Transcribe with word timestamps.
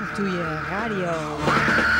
Ratatouille 0.00 0.42
Radio. 0.70 1.99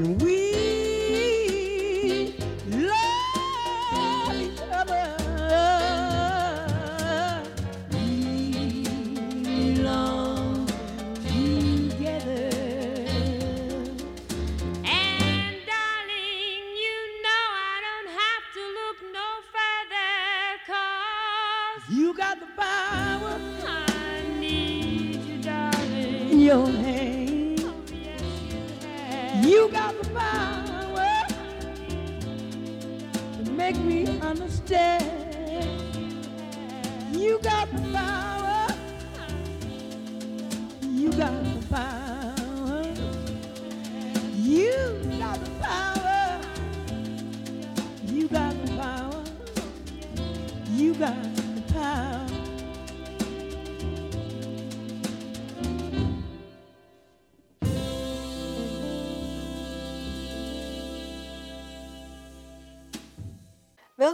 And 0.00 0.22
we 0.22 0.69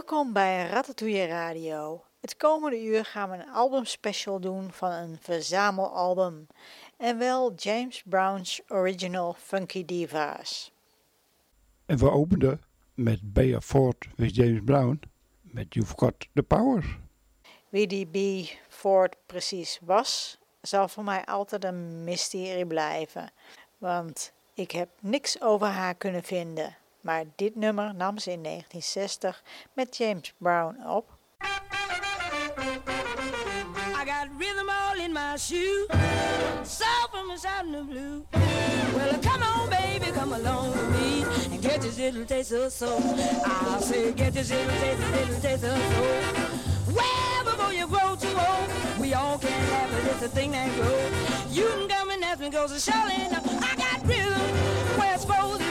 Welkom 0.07 0.33
bij 0.33 0.67
Ratatouille 0.67 1.25
Radio. 1.25 2.03
Het 2.21 2.37
komende 2.37 2.83
uur 2.83 3.05
gaan 3.05 3.29
we 3.29 3.35
een 3.35 3.49
albumspecial 3.49 4.39
doen 4.39 4.71
van 4.71 4.91
een 4.91 5.17
verzamelalbum. 5.21 6.47
En 6.97 7.17
wel 7.17 7.53
James 7.53 8.03
Brown's 8.05 8.61
Original 8.67 9.33
Funky 9.33 9.85
Divas. 9.85 10.71
En 11.85 11.97
we 11.97 12.11
openden 12.11 12.61
met 12.93 13.33
Bea 13.33 13.61
Ford 13.61 14.07
with 14.15 14.35
James 14.35 14.61
Brown 14.65 14.99
met 15.41 15.73
You've 15.73 15.93
Got 15.97 16.27
the 16.33 16.43
Power. 16.43 16.99
Wie 17.69 17.87
die 17.87 18.05
B. 18.05 18.49
Ford 18.69 19.15
precies 19.25 19.79
was, 19.81 20.37
zal 20.61 20.87
voor 20.87 21.03
mij 21.03 21.25
altijd 21.25 21.63
een 21.63 22.03
mysterie 22.03 22.67
blijven. 22.67 23.31
Want 23.77 24.33
ik 24.53 24.71
heb 24.71 24.89
niks 25.01 25.41
over 25.41 25.67
haar 25.67 25.95
kunnen 25.95 26.23
vinden. 26.23 26.75
Maar 27.07 27.23
dit 27.35 27.55
nummer 27.55 27.95
nam 27.95 28.17
ze 28.17 28.31
in 28.31 28.43
1960 28.43 29.43
met 29.73 29.97
James 29.97 30.33
Brown 30.37 30.85
op. 30.85 31.17
I 31.41 31.47
got 34.05 34.27
rhythm 34.37 34.69
all 34.69 34.99
in 35.05 35.13
my 35.13 35.37
shoe, 35.37 35.87
soul 36.63 37.07
from 37.11 37.29
a 37.29 37.33
out 37.33 37.65
in 37.65 37.71
the 37.71 37.83
blue. 37.89 38.25
Well, 38.95 39.19
come 39.21 39.41
on, 39.41 39.69
baby, 39.69 40.11
come 40.11 40.33
along 40.33 40.71
with 40.71 40.89
me 40.89 41.23
and 41.51 41.61
get 41.61 41.81
this 41.81 41.97
little 41.97 42.25
taste 42.25 42.51
of 42.51 42.71
soul. 42.71 43.01
I'll 43.45 43.81
say, 43.81 44.11
get 44.11 44.33
this 44.33 44.49
little 44.49 44.77
taste, 44.79 44.99
little 45.11 45.39
taste 45.41 45.63
of 45.63 45.77
soul. 45.77 46.07
Well, 46.95 47.43
before 47.45 47.73
you 47.73 47.87
grow 47.87 48.15
too 48.15 48.37
old, 48.37 48.69
we 48.99 49.13
all 49.13 49.37
can 49.37 49.51
have 49.51 49.93
it. 49.93 50.05
It's 50.11 50.23
a 50.23 50.27
thing 50.27 50.51
that 50.51 50.69
grows. 50.75 51.11
You 51.57 51.67
can 51.67 51.87
come 51.87 52.09
and 52.09 52.23
ask 52.23 52.39
me, 52.41 52.49
to 52.49 52.67
surely. 52.79 53.27
I 53.61 53.75
got 53.77 54.05
rhythm 54.05 54.41
where 54.97 55.13
it's 55.13 55.21
supposed 55.21 55.66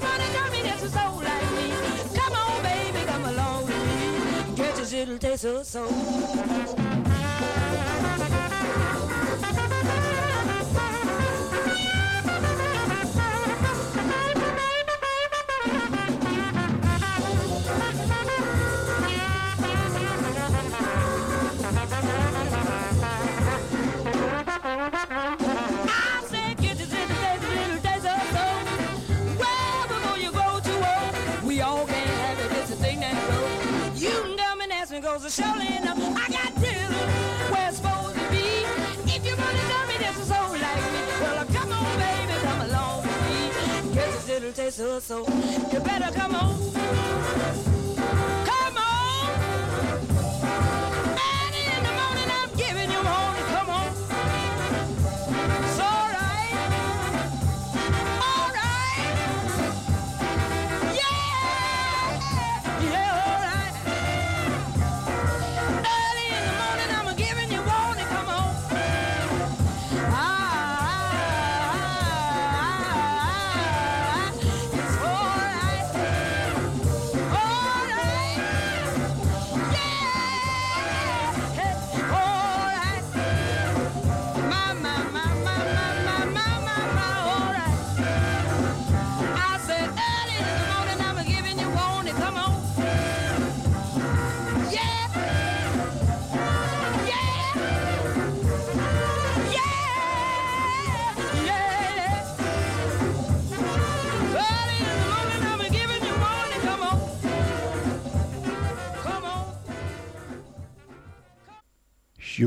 you 0.00 0.08
wanna 0.08 0.50
me, 0.50 0.62
a 0.82 0.88
soul 0.88 1.22
like 1.22 1.52
me. 1.52 1.72
Come 2.14 2.32
on, 2.32 2.62
baby, 2.62 3.04
come 3.06 3.24
along 3.24 3.66
with 3.66 4.48
me. 4.48 4.56
Get 4.56 4.76
this 4.76 4.92
little 4.92 5.18
taste 5.18 5.44
of 5.44 5.66
soul. 5.66 6.68
Surely 35.30 35.76
enough. 35.76 35.98
I 35.98 36.28
got 36.30 36.54
rhythm 36.56 36.92
where 37.52 37.68
it's 37.68 37.76
supposed 37.76 38.14
to 38.14 38.30
be. 38.30 38.64
If 39.12 39.26
you 39.26 39.36
wanna 39.36 39.64
me 39.88 39.96
a 40.04 40.12
soul 40.24 40.52
like 40.52 40.84
me, 40.92 41.00
well, 41.20 41.44
come 41.46 41.72
on, 41.72 41.98
baby, 41.98 42.32
come 42.42 42.60
along 42.62 43.02
with 43.02 43.22
me. 43.28 43.90
This 43.94 44.28
little 44.28 44.52
taste 44.52 44.80
of 44.80 45.02
soul. 45.02 45.28
You 45.72 45.80
better 45.80 46.12
come 46.14 46.34
on. 46.34 47.77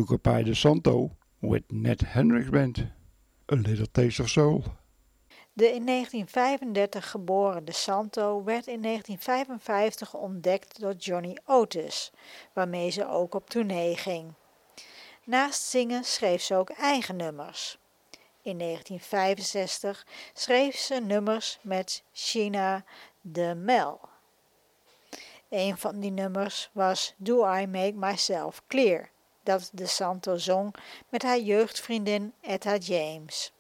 De 0.06 0.54
Santo 0.54 1.16
with 1.40 1.72
Ned 1.72 2.02
Hendricks 2.02 2.50
Band. 2.50 2.78
A 3.52 3.56
Little 3.56 3.92
Taste 3.92 4.22
of 4.22 4.30
Soul. 4.30 4.64
De 5.54 5.74
in 5.74 5.86
1935 5.86 7.10
geboren 7.10 7.66
De 7.66 7.72
Santo 7.72 8.44
werd 8.44 8.68
in 8.68 8.82
1955 8.82 10.14
ontdekt 10.14 10.80
door 10.80 10.94
Johnny 10.94 11.38
Otis, 11.46 12.12
waarmee 12.54 12.90
ze 12.90 13.08
ook 13.08 13.36
op 13.36 13.50
tournee 13.50 13.98
ging. 13.98 14.34
Naast 15.26 15.62
zingen 15.62 16.04
schreef 16.04 16.42
ze 16.42 16.56
ook 16.56 16.70
eigen 16.70 17.16
nummers. 17.16 17.78
In 18.42 18.58
1965 18.58 20.08
schreef 20.34 20.76
ze 20.76 20.96
nummers 20.96 21.60
met 21.62 22.04
Sheena 22.14 22.84
de 23.22 23.56
Mel. 23.56 24.00
Een 25.50 25.78
van 25.78 26.00
die 26.00 26.12
nummers 26.12 26.70
was 26.74 27.14
Do 27.18 27.54
I 27.54 27.68
Make 27.68 27.94
Myself 27.96 28.62
Clear, 28.68 29.11
dat 29.44 29.70
De 29.74 29.88
Santo 29.88 30.38
zong 30.38 30.76
met 31.10 31.24
haar 31.24 31.40
jeugdvriendin 31.40 32.34
Etta 32.42 32.76
James. 32.76 33.52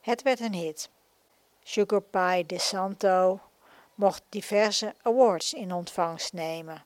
Het 0.00 0.22
werd 0.22 0.40
een 0.40 0.54
hit. 0.54 0.90
Sugar 1.62 2.02
Pie 2.02 2.46
De 2.46 2.58
Santo 2.58 3.40
mocht 3.94 4.22
diverse 4.28 4.94
awards 5.02 5.52
in 5.52 5.72
ontvangst 5.72 6.32
nemen. 6.32 6.84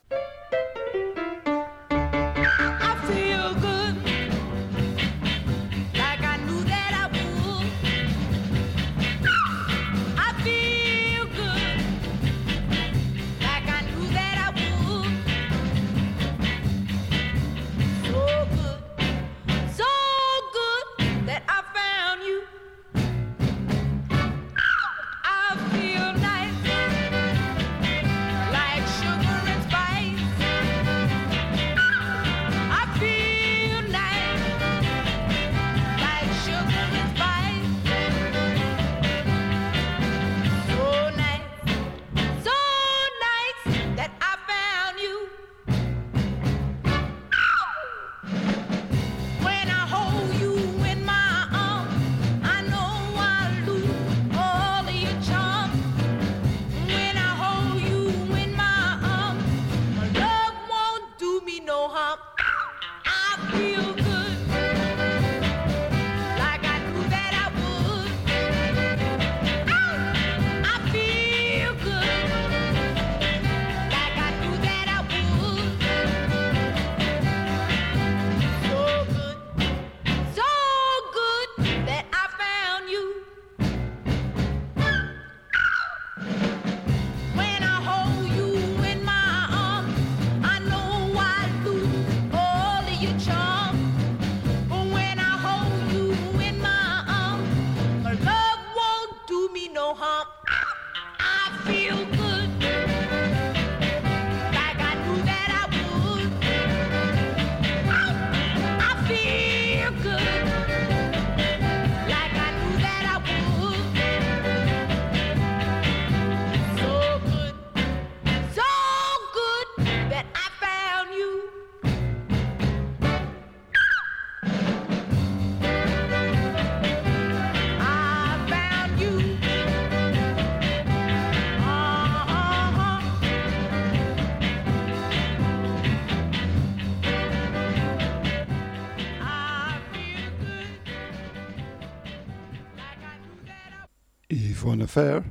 Yvonne 144.28 144.88
Fair, 144.88 145.22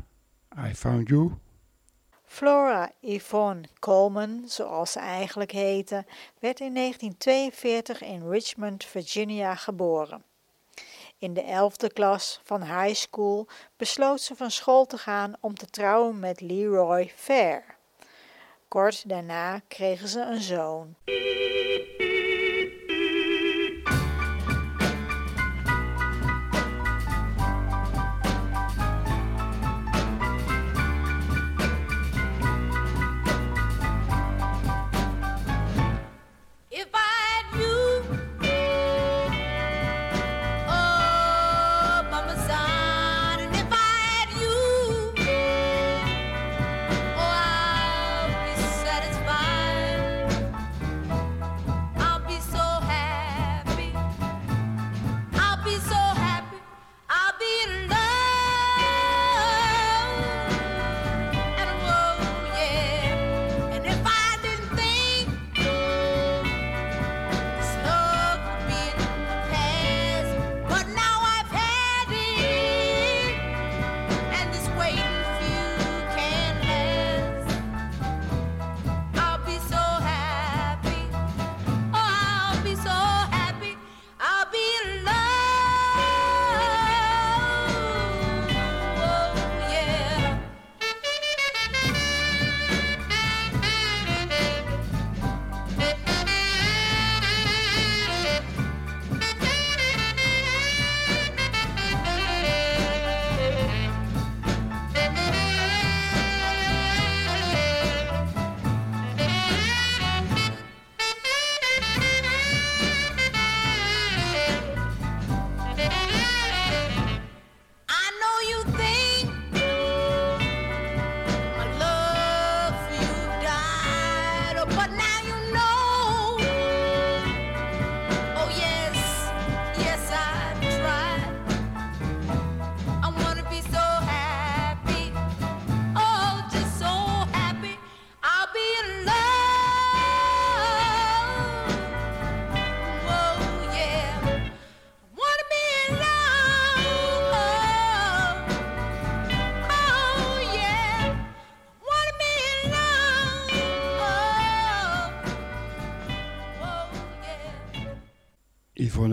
I 0.57 0.73
Found 0.73 1.09
You. 1.09 1.37
Flora 2.25 2.91
Yvonne 3.01 3.67
Coleman, 3.79 4.43
zoals 4.47 4.91
ze 4.91 4.99
eigenlijk 4.99 5.51
heette, 5.51 6.05
werd 6.39 6.59
in 6.59 6.73
1942 6.73 8.01
in 8.01 8.29
Richmond, 8.29 8.85
Virginia 8.85 9.55
geboren. 9.55 10.23
In 11.17 11.33
de 11.33 11.43
11e 11.43 11.93
klas 11.93 12.39
van 12.43 12.63
high 12.63 12.95
school 12.95 13.47
besloot 13.77 14.21
ze 14.21 14.35
van 14.35 14.51
school 14.51 14.85
te 14.85 14.97
gaan 14.97 15.33
om 15.39 15.55
te 15.55 15.69
trouwen 15.69 16.19
met 16.19 16.41
Leroy 16.41 17.11
Fair. 17.15 17.63
Kort 18.67 19.09
daarna 19.09 19.59
kregen 19.67 20.07
ze 20.07 20.21
een 20.21 20.41
zoon. 20.41 20.95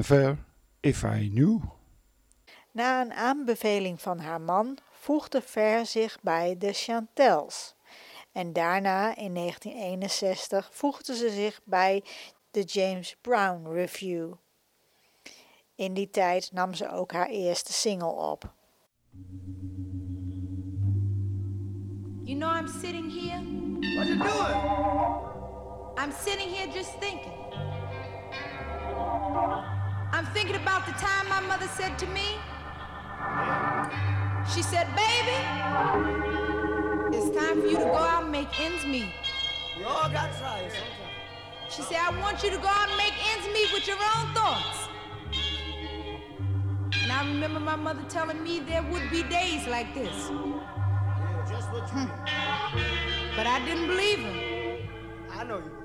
Fair, 0.04 0.36
If 0.80 1.02
I 1.02 1.30
Knew. 1.30 1.60
Na 2.70 3.00
een 3.00 3.12
aanbeveling 3.12 4.00
van 4.00 4.18
haar 4.18 4.40
man 4.40 4.78
voegde 4.90 5.42
Ver 5.42 5.86
zich 5.86 6.18
bij 6.22 6.58
de 6.58 6.72
Chantels. 6.72 7.74
En 8.32 8.52
daarna, 8.52 9.16
in 9.16 9.34
1961, 9.34 10.68
voegde 10.72 11.16
ze 11.16 11.30
zich 11.30 11.60
bij 11.64 12.04
de 12.50 12.62
James 12.62 13.16
Brown 13.20 13.68
Review. 13.72 14.32
In 15.74 15.94
die 15.94 16.10
tijd 16.10 16.52
nam 16.52 16.74
ze 16.74 16.90
ook 16.90 17.12
haar 17.12 17.28
eerste 17.28 17.72
single 17.72 18.12
op. 18.12 18.52
You 22.24 22.38
know, 22.38 22.56
I'm 22.56 22.68
sitting 22.68 23.12
here. 23.12 23.40
What 23.94 24.06
you 24.06 24.18
doing? 24.18 24.82
I'm 25.98 26.12
sitting 26.12 26.56
here 26.56 26.72
just 26.72 27.00
thinking. 27.00 27.40
I'm 30.12 30.26
thinking 30.26 30.56
about 30.56 30.84
the 30.84 30.92
time 30.92 31.26
my 31.28 31.40
mother 31.40 31.66
said 31.68 31.98
to 32.00 32.06
me, 32.06 32.36
she 34.54 34.62
said, 34.62 34.86
Baby, 34.94 35.38
it's 37.16 37.34
time 37.34 37.62
for 37.62 37.66
you 37.66 37.78
to 37.78 37.84
go 37.84 37.96
out 37.96 38.24
and 38.24 38.32
make 38.32 38.48
ends 38.60 38.84
meet. 38.84 39.08
We 39.78 39.84
all 39.84 40.10
got 40.10 40.36
tries 40.38 40.72
sometimes. 40.72 41.74
She 41.74 41.80
said, 41.82 41.96
I 41.98 42.10
want 42.20 42.42
you 42.42 42.50
to 42.50 42.58
go 42.58 42.66
out 42.68 42.88
and 42.88 42.96
make 42.98 43.14
ends 43.32 43.46
meet 43.54 43.72
with 43.72 43.86
your 43.86 43.96
own 43.96 44.34
thoughts. 44.34 44.88
And 47.02 47.10
I 47.10 47.26
remember 47.26 47.58
my 47.58 47.76
mother 47.76 48.02
telling 48.10 48.42
me 48.42 48.60
there 48.60 48.82
would 48.82 49.10
be 49.10 49.22
days 49.22 49.66
like 49.66 49.94
this. 49.94 50.28
Yeah, 50.30 51.46
just 51.48 51.72
what 51.72 51.88
you 51.90 52.00
mean. 52.00 52.10
But 53.34 53.46
I 53.46 53.64
didn't 53.64 53.86
believe 53.86 54.18
her. 54.18 55.40
I 55.40 55.44
know 55.44 55.56
you. 55.56 55.81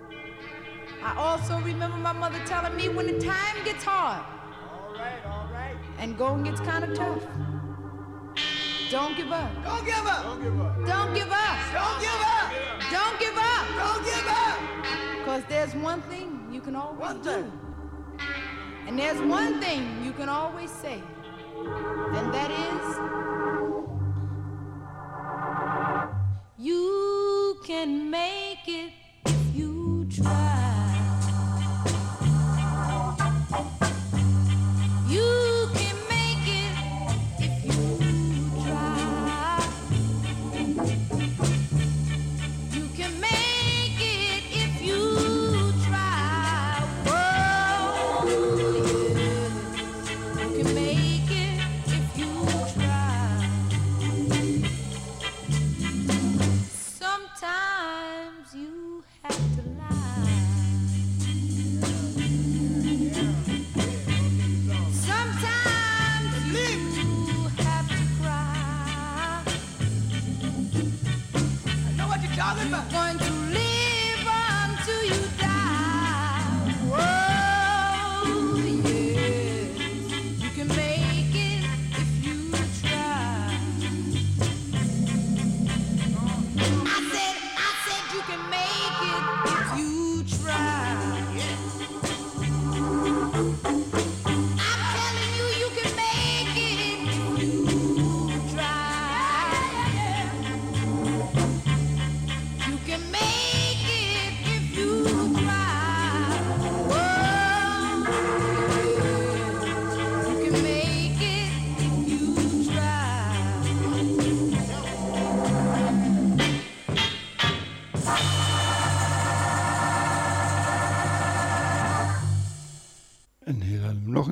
I 1.04 1.16
also 1.18 1.60
remember 1.60 1.98
my 1.98 2.14
mother 2.14 2.40
telling 2.46 2.76
me 2.76 2.90
when 2.90 3.06
the 3.08 3.20
time 3.20 3.64
gets 3.64 3.84
hard 3.84 4.24
All 4.72 4.94
right, 4.96 5.26
all 5.26 5.48
right. 5.54 5.76
and 6.00 6.18
going 6.18 6.44
gets 6.44 6.60
kind 6.62 6.84
of 6.84 6.94
tough, 6.96 7.24
don't 8.90 9.18
give 9.18 9.32
up. 9.32 9.52
Don't 9.66 9.86
give 9.86 10.06
up. 10.08 10.24
Don't 10.24 10.42
give 10.44 10.60
up. 10.62 10.76
Don't 10.86 11.14
give 11.14 11.30
up. 11.30 11.58
Don't 11.74 12.00
give 12.00 12.22
up. 12.24 12.52
Don't 12.90 13.20
give 13.20 13.38
up. 13.38 13.68
Don't 13.76 14.06
give 14.06 14.28
up. 14.28 14.60
Because 15.20 15.44
there's 15.50 15.74
one 15.76 16.02
thing 16.04 16.48
you 16.54 16.62
can 16.62 16.74
always 16.76 17.00
One 17.02 17.22
do. 17.22 17.30
thing. 17.30 17.52
And 18.88 18.98
there's 18.98 19.20
one 19.22 19.60
thing 19.60 20.02
you 20.06 20.14
can 20.14 20.30
always 20.30 20.72
say. 20.72 21.04
And 21.58 22.34
that 22.34 22.50
is 22.50 22.98
You 26.58 27.60
can 27.66 28.10
make 28.10 28.68
it 28.68 28.92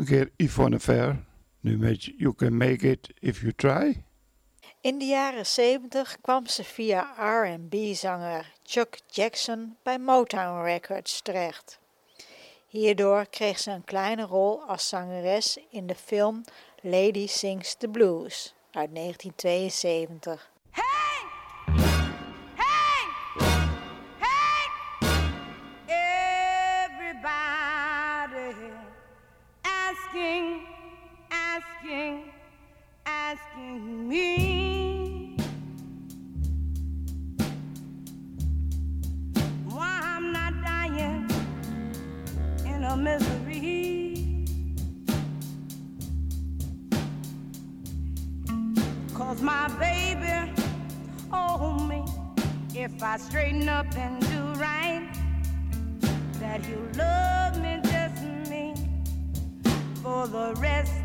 een 0.09 0.17
keer 0.17 0.31
Yvonne 0.47 0.79
Fair. 0.79 1.25
Nu 1.59 1.77
met 1.77 2.03
You 2.03 2.33
Can 2.35 2.57
Make 2.57 2.89
It 2.89 3.09
If 3.19 3.41
You 3.41 3.53
Try. 3.55 4.03
In 4.81 4.97
de 4.97 5.05
jaren 5.05 5.45
70 5.45 6.17
kwam 6.21 6.47
ze 6.47 6.63
via 6.63 7.13
R&B-zanger 7.17 8.53
Chuck 8.63 9.00
Jackson 9.07 9.77
bij 9.83 10.00
Motown 10.00 10.63
Records 10.63 11.21
terecht. 11.21 11.79
Hierdoor 12.67 13.25
kreeg 13.29 13.59
ze 13.59 13.71
een 13.71 13.83
kleine 13.83 14.24
rol 14.24 14.63
als 14.63 14.89
zangeres 14.89 15.57
in 15.69 15.88
de 15.88 15.95
film 15.95 16.43
Lady 16.81 17.27
Sings 17.27 17.75
the 17.75 17.88
Blues 17.88 18.53
uit 18.71 18.95
1972. 18.95 20.51
Hey! 20.69 20.83
Hey! 20.83 21.14
Asking, 31.86 32.24
asking 33.06 34.08
me. 34.08 35.38
Why 39.65 40.00
I'm 40.04 40.32
not 40.32 40.54
dying 40.63 41.30
in 42.65 42.84
a 42.84 42.98
misery. 42.98 44.46
Cause 49.13 49.42
my 49.42 49.68
baby 49.80 50.51
told 51.30 51.88
me 51.88 52.04
if 52.74 53.01
I 53.01 53.18
straighten 53.18 53.70
up 53.70 53.96
and 53.96 54.20
do 54.22 54.60
right, 54.60 55.08
that 56.39 56.65
he'll 56.65 56.80
love 56.98 57.62
me 57.62 57.80
just 57.84 58.50
me 58.50 58.74
for 60.01 60.27
the 60.27 60.54
rest 60.58 61.04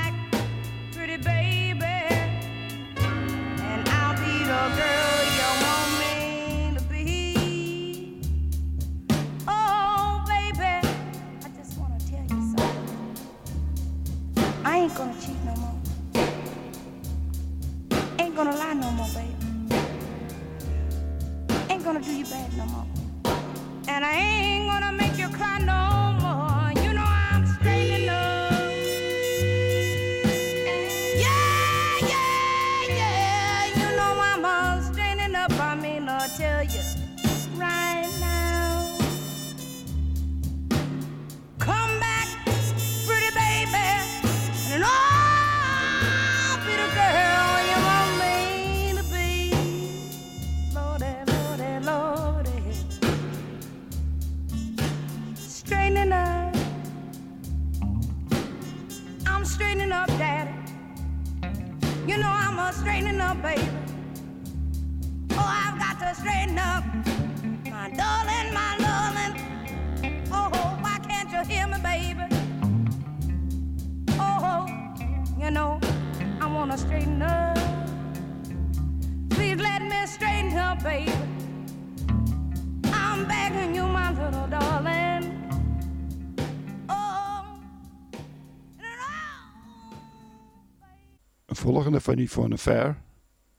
volgende 91.81 92.05
van 92.05 92.17
Yvonne 92.17 92.57
Fair, 92.57 92.97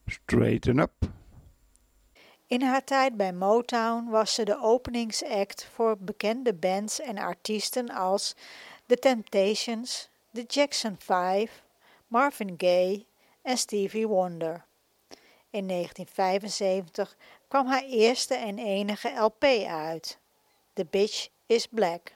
Straighten 0.06 0.78
Up. 0.78 0.92
In 2.46 2.62
haar 2.62 2.85
tijd 2.85 3.16
bij 3.16 3.32
Motown 3.32 4.11
was 4.11 4.35
ze 4.35 4.44
de 4.44 4.61
openingsact 4.61 5.68
voor 5.72 5.96
bekende 5.98 6.54
bands 6.54 7.00
en 7.00 7.18
artiesten 7.18 7.90
als 7.90 8.35
The 8.87 8.96
Temptations, 8.96 10.08
The 10.32 10.44
Jackson 10.46 10.96
5, 10.98 11.62
Marvin 12.06 12.54
Gaye 12.56 13.06
en 13.42 13.58
Stevie 13.58 14.08
Wonder. 14.08 14.64
In 15.50 15.68
1975 15.68 17.16
kwam 17.48 17.66
haar 17.66 17.85
eerste 17.85 18.35
en 18.35 18.58
enige 18.58 19.08
LP 19.18 19.44
uit, 19.68 20.18
The 20.72 20.87
Bitch 20.90 21.28
is 21.46 21.66
Black. 21.66 22.14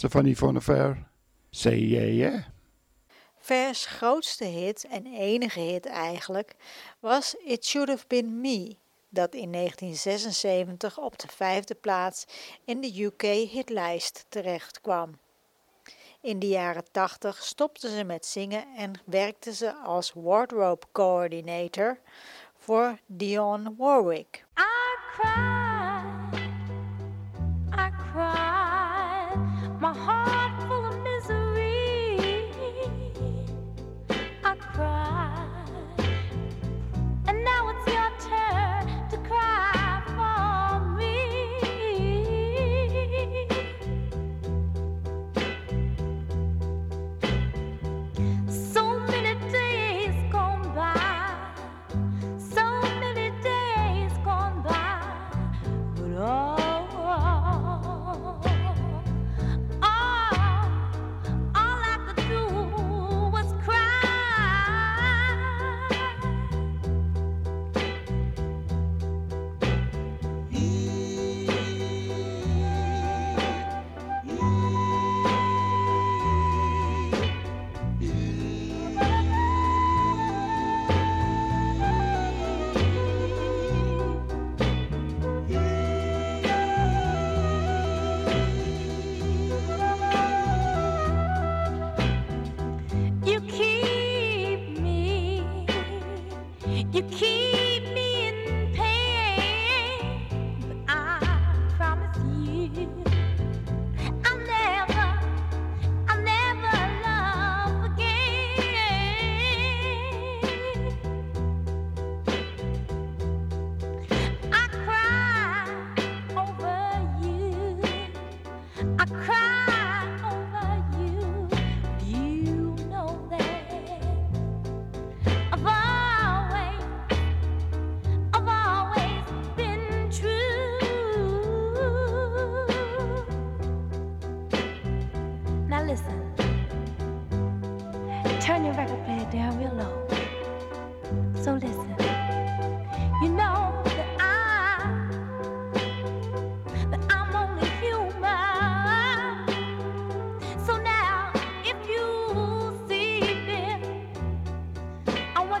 Stefanie 0.00 0.36
van 0.36 0.60
Say 1.50 1.78
Yeah 1.78 2.14
Yeah. 2.14 2.42
Vers 3.38 3.86
grootste 3.86 4.44
hit 4.44 4.84
en 4.84 5.06
enige 5.06 5.60
hit 5.60 5.86
eigenlijk 5.86 6.54
was 7.00 7.34
It 7.44 7.64
Should 7.66 7.88
Have 7.88 8.04
Been 8.06 8.40
Me, 8.40 8.76
dat 9.08 9.34
in 9.34 9.52
1976 9.52 10.98
op 10.98 11.18
de 11.18 11.28
vijfde 11.28 11.74
plaats 11.74 12.24
in 12.64 12.80
de 12.80 13.02
UK-hitlijst 13.04 14.26
terecht 14.28 14.80
kwam. 14.80 15.18
In 16.20 16.38
de 16.38 16.48
jaren 16.48 16.84
80 16.90 17.42
stopte 17.42 17.90
ze 17.90 18.04
met 18.04 18.26
zingen 18.26 18.64
en 18.76 18.92
werkte 19.04 19.54
ze 19.54 19.74
als 19.74 20.12
wardrobe 20.14 20.86
coordinator 20.92 21.98
voor 22.58 22.98
Dionne 23.06 23.74
Warwick. 23.78 24.44
I 24.58 24.96
cry, 25.12 26.40
I 27.72 27.90
cry. 28.12 28.49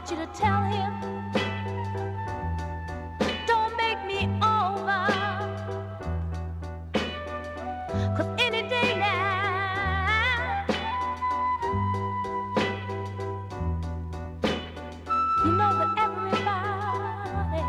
Want 0.00 0.10
you 0.12 0.16
to 0.16 0.26
tell 0.32 0.62
him. 0.62 0.92
Don't 3.46 3.76
make 3.76 4.02
me 4.06 4.24
over. 4.42 5.04
Cause 8.16 8.26
any 8.38 8.62
day 8.68 8.96
now, 8.98 10.64
you 15.44 15.52
know 15.52 15.72
that 15.80 15.90
everybody, 15.98 17.62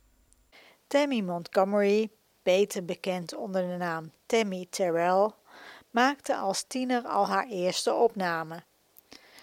Tammy 0.89 1.21
Montgomery, 1.21 2.10
beter 2.43 2.86
bekend 2.86 3.36
onder 3.36 3.67
de 3.67 3.78
naam 3.78 4.12
Tammy 4.25 4.67
Terrell, 4.69 5.30
maakte 5.89 6.36
als 6.36 6.63
tiener 6.63 7.08
al 7.08 7.28
haar 7.28 7.47
eerste 7.47 7.93
opname. 7.93 8.63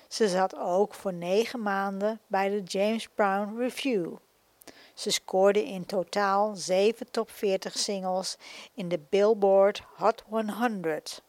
Ze 0.09 0.29
zat 0.29 0.57
ook 0.57 0.95
voor 0.95 1.13
negen 1.13 1.63
maanden 1.63 2.21
bij 2.27 2.49
de 2.49 2.63
James 2.63 3.09
Brown 3.09 3.59
Review. 3.59 4.15
Ze 4.95 5.11
scoorde 5.11 5.65
in 5.65 5.87
totaal 5.87 6.57
zeven 6.57 7.11
top 7.11 7.31
40 7.31 7.79
singles 7.79 8.37
in 8.75 8.89
de 8.89 8.99
Billboard 9.09 9.83
Hot 9.97 10.23
100. 10.29 11.23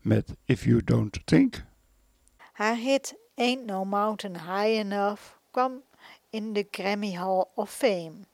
Met 0.00 0.34
If 0.44 0.64
You 0.64 0.84
Don't 0.84 1.26
Think. 1.26 1.64
Haar 2.52 2.76
hit 2.76 3.14
Ain't 3.36 3.64
No 3.66 3.84
Mountain 3.84 4.34
High 4.34 4.78
Enough 4.78 5.20
kwam 5.50 5.82
in 6.30 6.52
de 6.52 6.66
Grammy 6.70 7.12
Hall 7.12 7.44
of 7.54 7.70
Fame. 7.70 8.26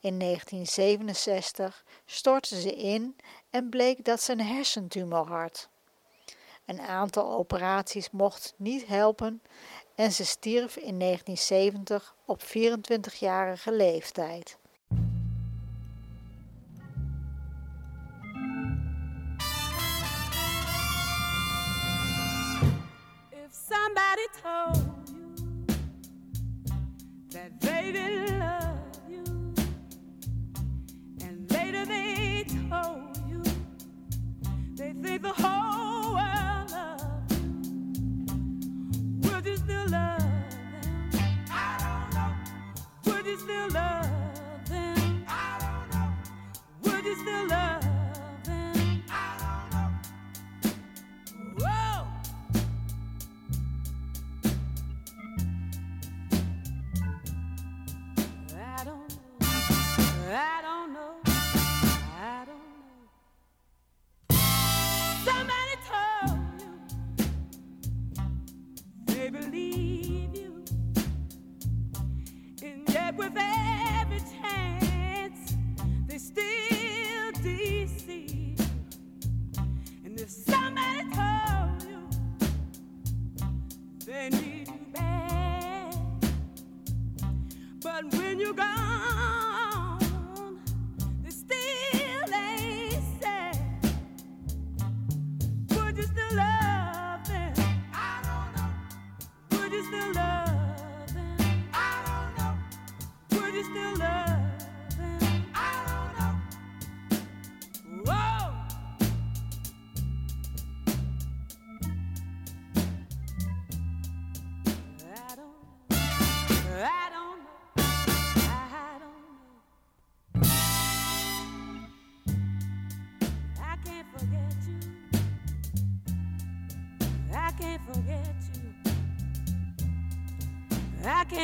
In 0.00 0.18
1967 0.18 1.84
stortte 2.04 2.60
ze 2.60 2.74
in 2.74 3.16
en 3.50 3.68
bleek 3.68 4.04
dat 4.04 4.22
ze 4.22 4.32
een 4.32 4.40
hersentumor 4.40 5.28
had. 5.28 5.68
Een 6.64 6.80
aantal 6.80 7.30
operaties 7.30 8.10
mocht 8.10 8.54
niet 8.56 8.86
helpen 8.86 9.42
en 9.94 10.12
ze 10.12 10.24
stierf 10.24 10.76
in 10.76 10.98
1970 10.98 12.14
op 12.24 12.42
24-jarige 12.42 13.72
leeftijd. 13.72 14.58
Somebody 23.68 24.22
told 24.42 25.10
you 25.10 25.66
that 27.30 27.60
they 27.60 27.90
didn't 27.92 28.38
love 28.38 28.78
you, 29.10 29.24
and 31.20 31.50
later 31.50 31.84
they 31.84 32.44
told 32.70 33.16
you 33.28 33.42
they 34.76 34.92
think 34.92 35.22
the 35.22 35.32
whole 35.32 35.65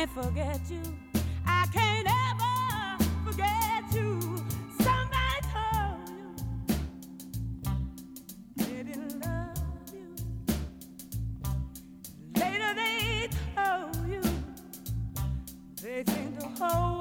can't 0.05 0.25
forget 0.25 0.59
you. 0.69 0.81
I 1.45 1.65
can't 1.71 2.07
ever 2.07 3.03
forget 3.25 3.83
you. 3.93 4.19
Somebody 4.81 5.39
told 5.53 6.09
you 6.09 6.35
they 8.57 8.83
didn't 8.83 9.21
love 9.21 9.93
you. 9.93 10.09
Later 12.35 12.73
they 12.75 13.29
told 13.55 14.07
you 14.09 14.21
they 15.81 16.03
think 16.03 16.37
the 16.37 16.47
whole 16.65 16.92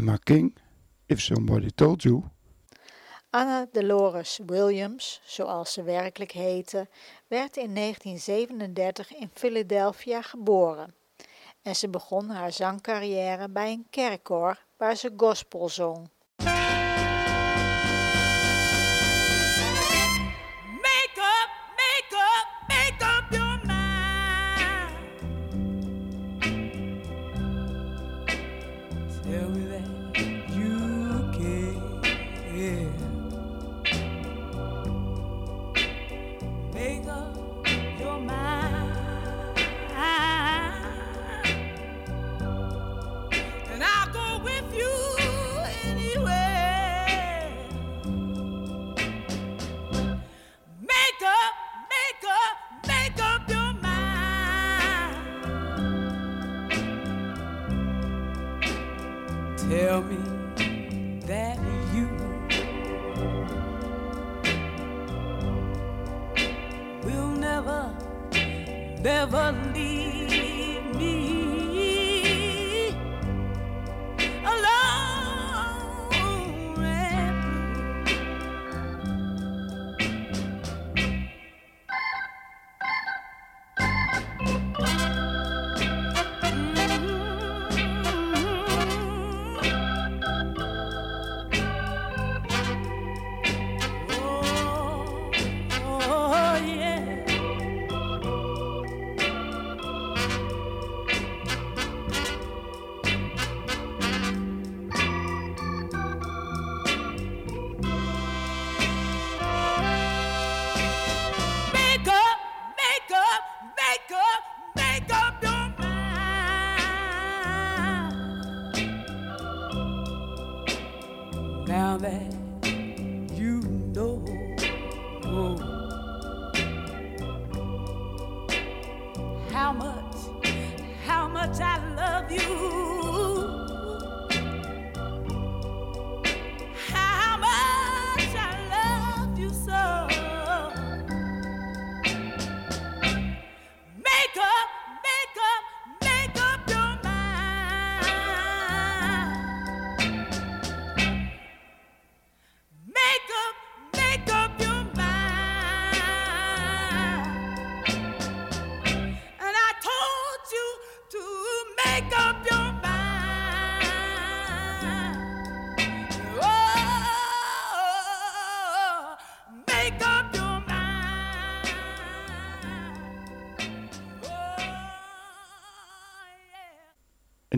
Emma 0.00 0.16
King, 0.16 0.56
If 1.06 1.20
Somebody 1.20 1.70
Told 1.74 2.02
You. 2.02 2.22
Anna 3.30 3.66
Dolores 3.72 4.40
Williams, 4.46 5.20
zoals 5.24 5.72
ze 5.72 5.82
werkelijk 5.82 6.32
heette, 6.32 6.88
werd 7.26 7.56
in 7.56 7.74
1937 7.74 9.14
in 9.14 9.30
Philadelphia 9.32 10.22
geboren. 10.22 10.94
En 11.62 11.76
ze 11.76 11.88
begon 11.88 12.28
haar 12.28 12.52
zangcarrière 12.52 13.48
bij 13.48 13.72
een 13.72 13.86
kerkkoor 13.90 14.64
waar 14.76 14.96
ze 14.96 15.12
gospel 15.16 15.68
zong. 15.68 16.08
Tell 59.90 60.02
me 60.02 60.18
that 61.26 61.58
you 61.92 62.06
will 67.02 67.30
never, 67.30 67.92
never 69.02 69.52
leave 69.74 70.09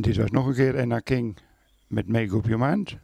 En 0.02 0.08
dit 0.08 0.16
was 0.16 0.30
nog 0.30 0.46
een 0.46 0.54
keer 0.54 0.76
Emma 0.78 0.98
King 0.98 1.38
met 1.86 2.08
Make 2.08 2.36
Up 2.36 2.46
Your 2.46 2.58
Mind. 2.58 2.96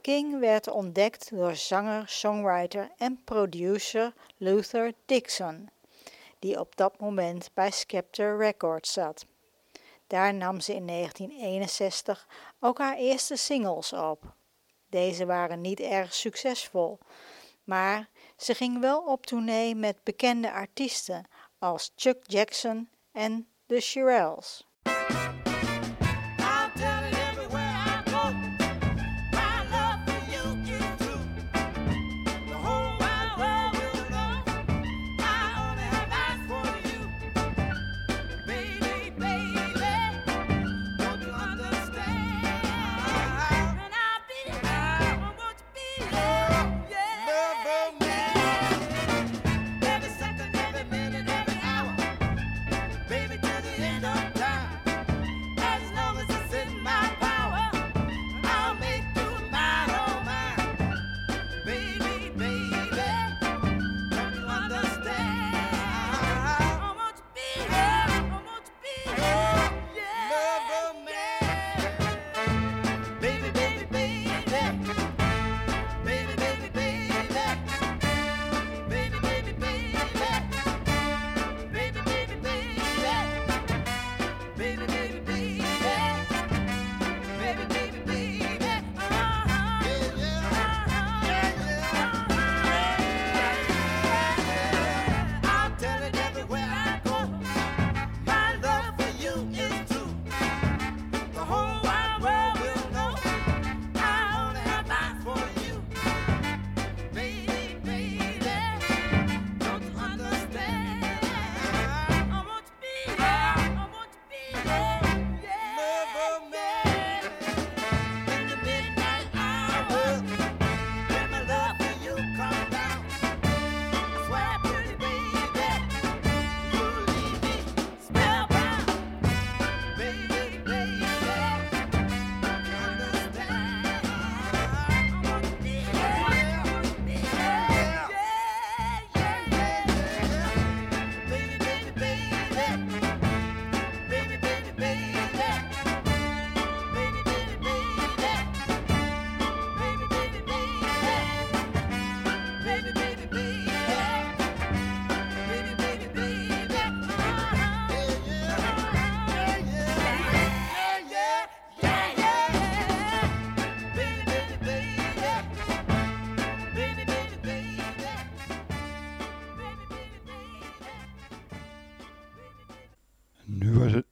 King 0.00 0.38
werd 0.38 0.68
ontdekt 0.68 1.30
door 1.30 1.54
zanger, 1.54 2.08
songwriter 2.08 2.90
en 2.96 3.20
producer 3.24 4.14
Luther 4.36 4.92
Dixon, 5.06 5.68
die 6.38 6.60
op 6.60 6.76
dat 6.76 7.00
moment 7.00 7.50
bij 7.54 7.70
Skepta 7.70 8.36
Records 8.36 8.92
zat. 8.92 9.26
Daar 10.06 10.34
nam 10.34 10.60
ze 10.60 10.74
in 10.74 10.86
1961 10.86 12.26
ook 12.60 12.78
haar 12.78 12.96
eerste 12.96 13.36
singles 13.36 13.92
op. 13.92 14.34
Deze 14.88 15.26
waren 15.26 15.60
niet 15.60 15.80
erg 15.80 16.14
succesvol, 16.14 16.98
maar 17.64 18.08
ze 18.36 18.54
ging 18.54 18.80
wel 18.80 19.00
op 19.00 19.26
tournee 19.26 19.74
met 19.74 20.04
bekende 20.04 20.52
artiesten 20.52 21.24
als 21.58 21.92
Chuck 21.96 22.22
Jackson 22.26 22.88
en 23.12 23.46
The 23.66 23.80
Shirelles. 23.80 24.68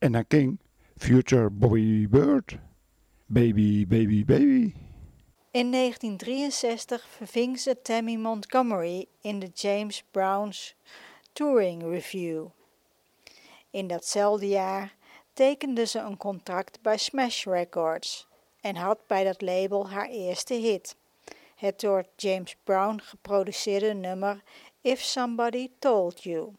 Anna 0.09 0.25
King, 0.25 0.59
Future 0.97 1.51
Bobby 1.51 2.07
Bird, 2.07 2.59
Baby, 3.27 3.85
Baby, 3.85 4.25
Baby. 4.25 4.75
In 5.51 5.71
1963 5.71 7.07
verving 7.09 7.59
ze 7.59 7.83
Tammy 7.83 8.17
Montgomery 8.17 9.07
in 9.21 9.39
de 9.39 9.51
James 9.55 10.05
Brown's 10.11 10.75
Touring 11.33 11.83
Review. 11.83 12.47
In 13.71 13.87
datzelfde 13.87 14.49
jaar 14.49 14.95
tekende 15.33 15.87
ze 15.87 15.99
een 15.99 16.17
contract 16.17 16.83
bij 16.83 16.97
Smash 16.97 17.45
Records 17.45 18.27
en 18.61 18.77
had 18.77 19.07
bij 19.07 19.25
dat 19.25 19.43
label 19.43 19.89
haar 19.89 20.09
eerste 20.09 20.55
hit, 20.55 20.97
het 21.57 21.81
door 21.81 22.05
James 22.17 22.57
Brown 22.65 23.01
geproduceerde 23.03 23.95
nummer 23.95 24.43
If 24.81 25.01
Somebody 25.01 25.71
Told 25.79 26.23
You. 26.23 26.53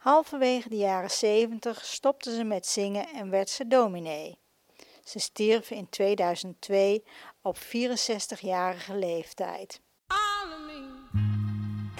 Halverwege 0.00 0.68
de 0.68 0.76
jaren 0.76 1.10
70 1.10 1.84
stopte 1.84 2.34
ze 2.34 2.44
met 2.44 2.66
zingen 2.66 3.08
en 3.08 3.30
werd 3.30 3.50
ze 3.50 3.66
dominee. 3.66 4.38
Ze 5.04 5.18
stierf 5.18 5.70
in 5.70 5.88
2002 5.88 7.04
op 7.42 7.58
64-jarige 7.58 8.94
leeftijd. 8.94 9.80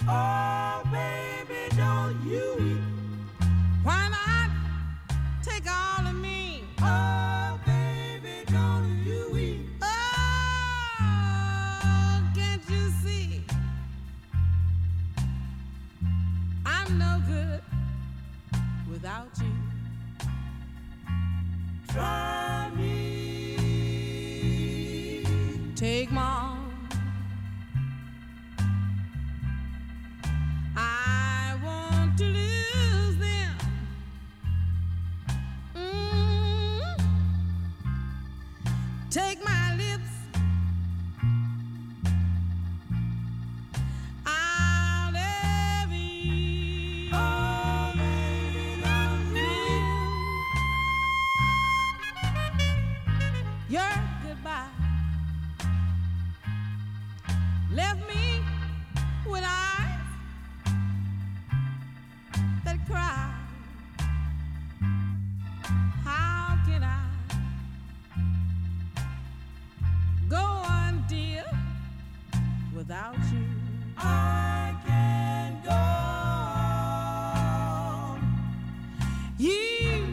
Oh, 0.06 0.82
baby, 0.90 1.76
don't 1.76 2.22
you 2.24 2.89
Try 21.92 22.39
without 72.90 73.14
you? 73.32 73.46
I 73.96 74.74
can't 74.84 75.62
go. 75.64 75.70
You 79.38 80.06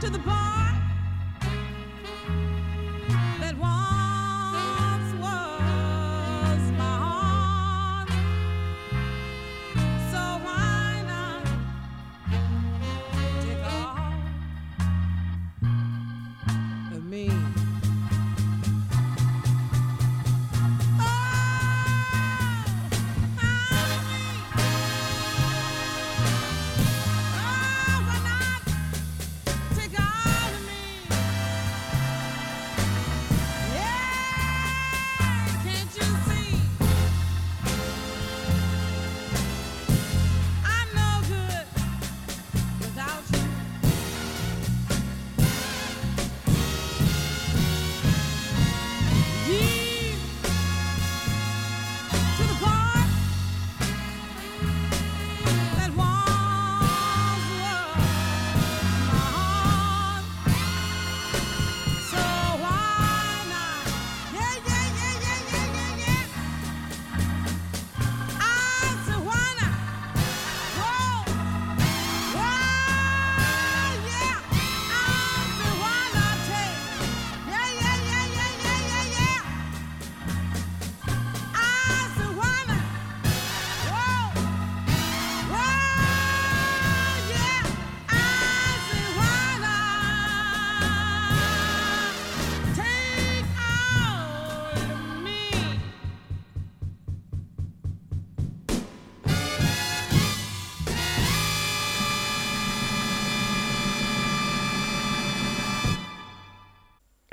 to 0.00 0.10
the 0.10 0.18
part 0.18 0.45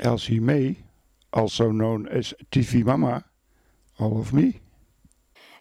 Elsie 0.04 0.40
May, 0.40 0.76
also 1.32 1.70
known 1.70 2.06
as 2.08 2.34
TV 2.50 2.84
Mama, 2.84 3.24
All 3.98 4.18
of 4.18 4.32
Me. 4.32 4.60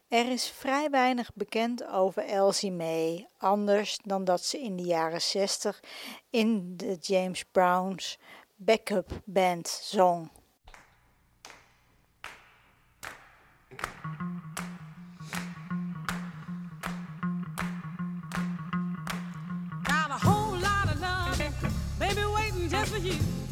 Er 0.08 0.32
is 0.32 0.50
vrij 0.50 0.90
weinig 0.90 1.32
bekend 1.34 1.88
over 1.88 2.24
Elsie 2.24 2.72
May, 2.72 3.28
anders 3.38 4.00
dan 4.04 4.24
dat 4.24 4.46
ze 4.46 4.62
in 4.62 4.76
de 4.76 4.84
jaren 4.84 5.22
60 5.22 5.84
in 6.30 6.78
de 6.78 6.98
James 7.02 7.44
Brown's 7.52 8.20
backup 8.56 9.22
band 9.26 9.68
zong. 9.68 10.30
Got 19.84 20.10
a 20.10 20.18
whole 20.18 20.58
lot 20.58 20.86
of 20.86 21.00
love, 21.00 21.52
baby, 21.98 22.26
waiting 22.34 22.70
just 22.70 22.92
for 22.92 23.00
you. 23.00 23.43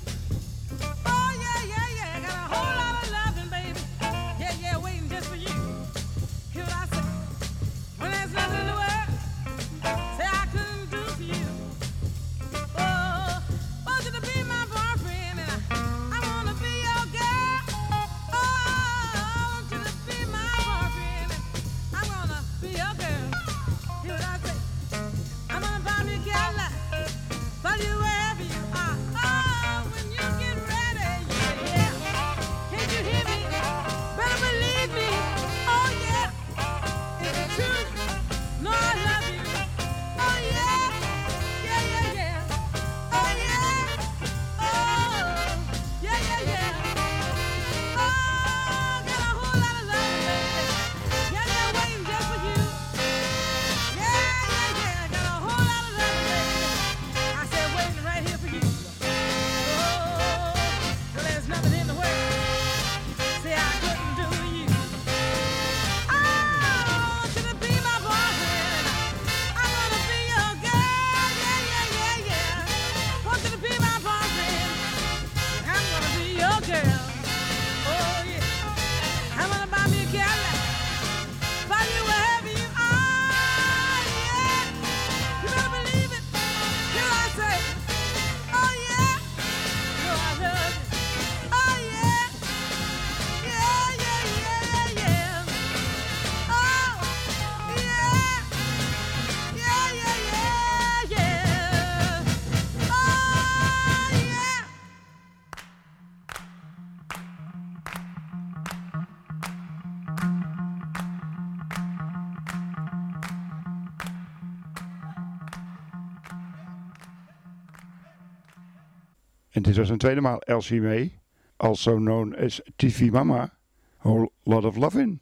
Dit 119.72 119.80
was 119.80 119.90
een 119.90 119.98
tweede 119.98 120.22
maal 120.22 120.40
Elsie 120.40 120.82
May, 120.82 121.20
also 121.58 121.96
known 121.96 122.36
as 122.36 122.62
TV 122.76 123.10
Mama, 123.10 123.54
Whole 123.98 124.30
Lot 124.44 124.66
of 124.66 124.76
loving. 124.76 125.20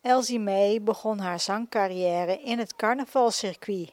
Elsie 0.00 0.40
May 0.40 0.82
begon 0.82 1.18
haar 1.18 1.40
zangcarrière 1.40 2.42
in 2.42 2.58
het 2.58 2.76
carnavalcircuit. 2.76 3.92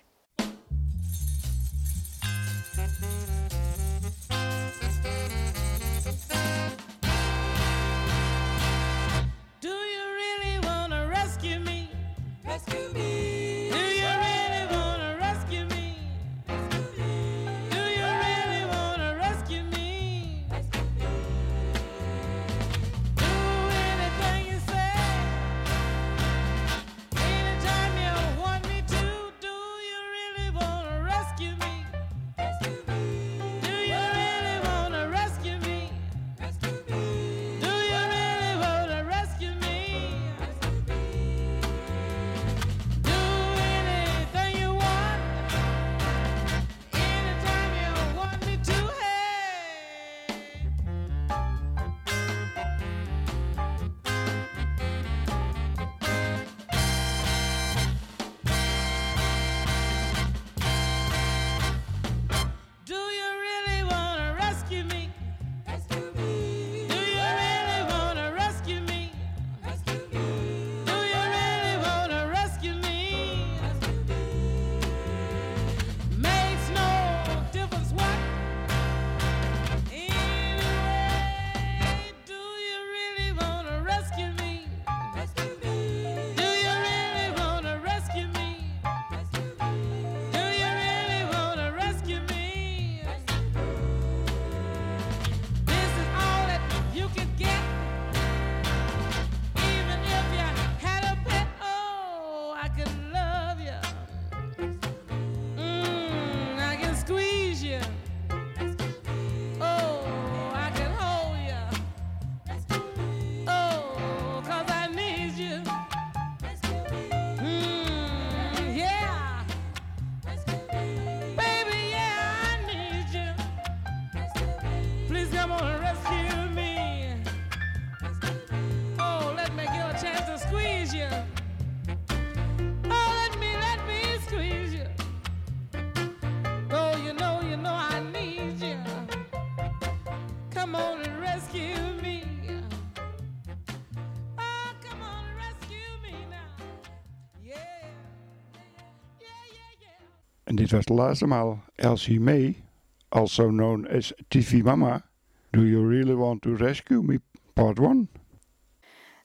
dit 150.62 150.72
was 150.72 150.86
de 150.86 150.94
laatste 150.94 151.28
maal. 151.28 151.60
Elsie 151.76 152.20
May, 152.20 152.64
also 153.10 153.48
known 153.48 153.88
as 153.88 154.14
TV 154.28 154.64
Mama, 154.64 155.02
Do 155.50 155.62
You 155.62 155.90
Really 155.90 156.16
Want 156.16 156.42
to 156.42 156.56
Rescue 156.56 157.02
Me, 157.02 157.22
Part 157.54 157.80
1. 157.80 158.10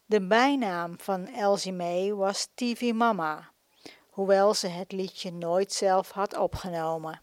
De 0.07 0.27
bijnaam 0.27 0.95
van 1.01 1.27
Elsie 1.27 1.73
May 1.73 2.15
was 2.15 2.49
TV 2.55 2.93
Mama, 2.93 3.51
hoewel 4.11 4.55
ze 4.55 4.69
het 4.69 4.93
liedje 4.93 5.33
nooit 5.33 5.73
zelf 5.73 6.11
had 6.11 6.37
opgenomen. 6.37 7.21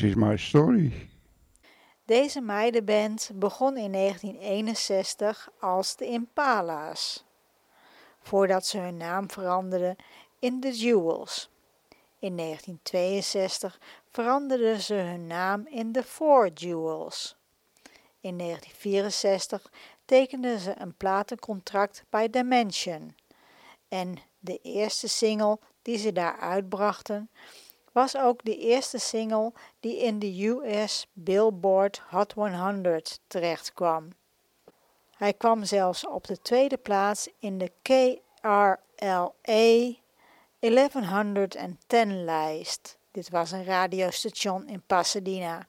Is 0.00 0.14
My 0.14 0.36
Story. 0.36 1.08
Deze 2.04 2.40
meidenband 2.40 3.30
begon 3.34 3.76
in 3.76 3.92
1961 3.92 5.50
als 5.60 5.96
de 5.96 6.06
Impala's, 6.06 7.24
voordat 8.22 8.66
ze 8.66 8.78
hun 8.78 8.96
naam 8.96 9.30
veranderden 9.30 9.96
in 10.38 10.60
The 10.60 10.72
Jewels. 10.72 11.50
In 12.18 12.36
1962 12.36 13.80
veranderden 14.10 14.80
ze 14.80 14.94
hun 14.94 15.26
naam 15.26 15.66
in 15.66 15.92
The 15.92 16.02
Four 16.02 16.48
Jewels. 16.48 17.36
In 18.20 18.38
1964 18.38 19.70
tekenden 20.04 20.58
ze 20.58 20.74
een 20.78 20.94
platencontract 20.94 22.04
bij 22.10 22.30
Dimension 22.30 23.14
en 23.88 24.16
de 24.38 24.58
eerste 24.62 25.08
single 25.08 25.58
die 25.82 25.98
ze 25.98 26.12
daar 26.12 26.38
uitbrachten 26.38 27.30
was 27.92 28.16
ook 28.16 28.44
de 28.44 28.56
eerste 28.56 28.98
single 28.98 29.52
die 29.80 29.98
in 29.98 30.18
de 30.18 30.46
US 30.46 31.06
Billboard 31.12 32.02
Hot 32.10 32.32
100 32.32 33.20
terechtkwam. 33.26 34.08
Hij 35.16 35.32
kwam 35.32 35.64
zelfs 35.64 36.06
op 36.06 36.26
de 36.26 36.38
tweede 36.38 36.76
plaats 36.76 37.28
in 37.38 37.58
de 37.58 37.72
KRLA 37.82 38.80
1110-lijst. 40.60 42.98
Dit 43.10 43.30
was 43.30 43.50
een 43.50 43.64
radiostation 43.64 44.68
in 44.68 44.82
Pasadena. 44.86 45.66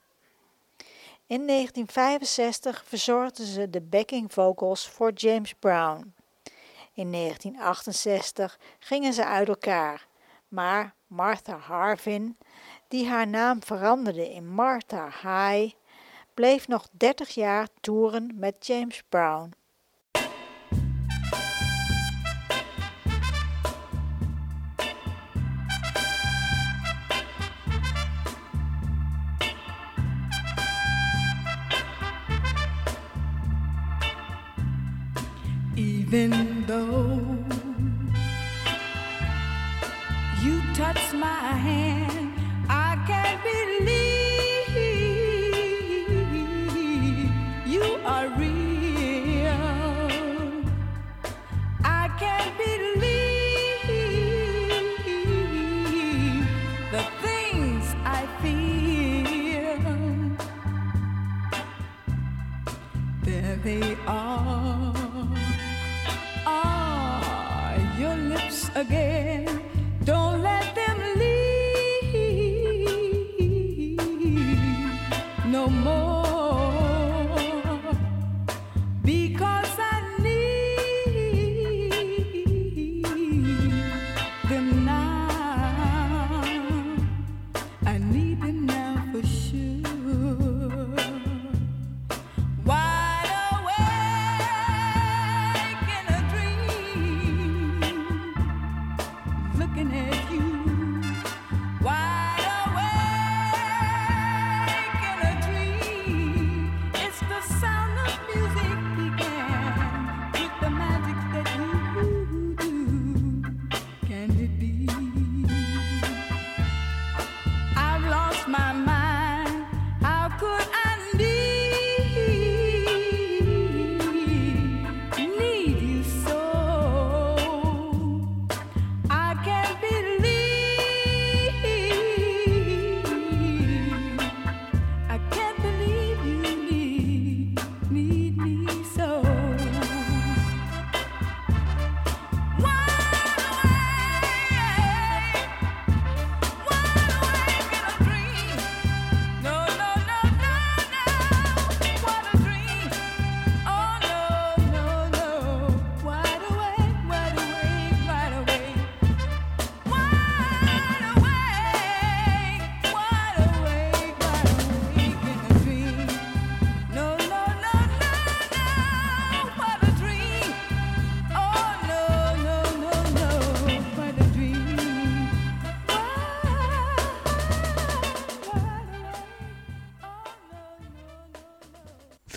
In 1.28 1.47
1965 1.47 2.84
verzorgden 2.86 3.45
ze 3.45 3.69
de 3.69 3.82
backing 3.82 4.34
vocals 4.34 4.88
voor 4.88 5.11
James 5.11 5.53
Brown. 5.53 6.13
In 6.93 7.11
1968 7.11 8.59
gingen 8.80 9.13
ze 9.13 9.26
uit 9.26 9.47
elkaar, 9.47 10.07
maar 10.47 10.95
Martha 11.14 11.57
Harvin, 11.57 12.38
die 12.88 13.07
haar 13.07 13.28
naam 13.28 13.64
veranderde 13.64 14.30
in 14.30 14.47
Martha 14.47 15.09
High, 15.22 15.74
bleef 16.34 16.68
nog 16.68 16.88
30 16.91 17.30
jaar 17.30 17.68
toeren 17.82 18.32
met 18.36 18.68
James 18.68 19.03
Brown. 19.09 19.53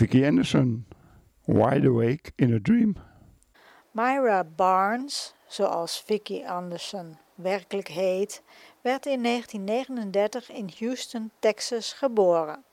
Vicky 0.07 0.25
Anderson, 0.25 0.85
Wide 1.47 1.85
Awake 1.85 2.31
in 2.37 2.53
a 2.53 2.59
Dream. 2.61 2.95
Myra 3.91 4.43
Barnes, 4.43 5.33
zoals 5.47 6.01
Vicky 6.01 6.45
Anderson 6.45 7.17
werkelijk 7.35 7.87
heet, 7.87 8.41
werd 8.81 9.05
in 9.05 9.23
1939 9.23 10.49
in 10.49 10.69
Houston, 10.79 11.31
Texas 11.39 11.93
geboren. 11.93 12.63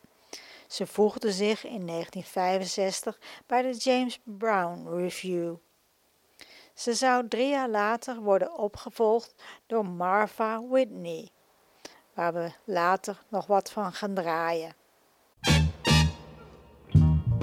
Ze 0.67 0.87
voegde 0.87 1.31
zich 1.31 1.63
in 1.63 1.85
1965 1.87 3.19
bij 3.45 3.61
de 3.61 3.73
James 3.73 4.19
Brown 4.23 4.87
Review. 4.87 5.55
Ze 6.73 6.93
zou 6.93 7.27
drie 7.27 7.49
jaar 7.49 7.69
later 7.69 8.21
worden 8.21 8.57
opgevolgd 8.57 9.35
door 9.65 9.85
Martha 9.85 10.67
Whitney, 10.67 11.29
waar 12.13 12.33
we 12.33 12.51
later 12.63 13.23
nog 13.29 13.47
wat 13.47 13.71
van 13.71 13.93
gaan 13.93 14.13
draaien. 14.13 14.75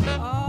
Oh, 0.04 0.41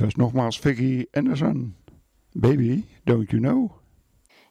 was 0.00 0.14
nogmaals 0.14 0.58
Vicky 0.58 1.06
Anderson. 1.12 1.76
Baby, 2.32 2.84
don't 3.04 3.30
you 3.30 3.42
know? 3.42 3.70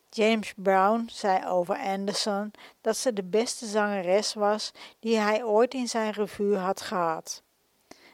James 0.10 0.54
Brown 0.56 1.08
zei 1.12 1.46
over 1.48 1.76
Anderson 1.76 2.52
dat 2.82 2.98
ze 2.98 3.14
de 3.14 3.24
beste 3.24 3.66
zangeres 3.66 4.34
was 4.34 4.72
die 5.00 5.18
hij 5.18 5.44
ooit 5.44 5.74
in 5.74 5.88
zijn 5.88 6.12
revue 6.12 6.56
had 6.56 6.82
gehad. 6.82 7.44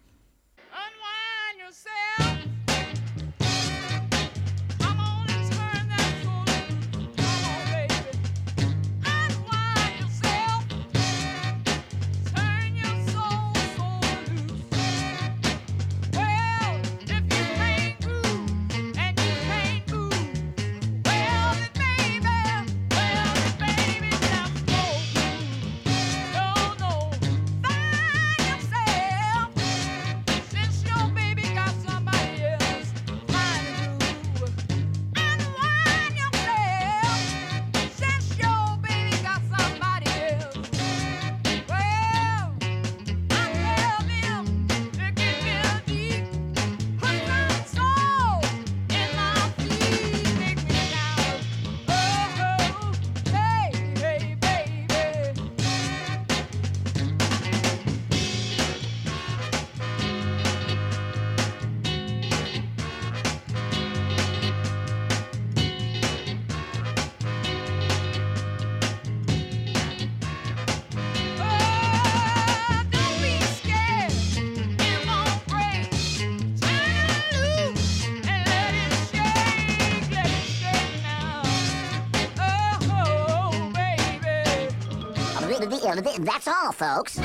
folks. 86.78 87.17